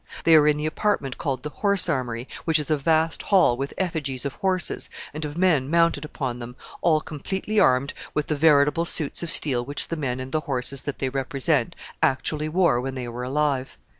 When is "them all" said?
6.39-7.01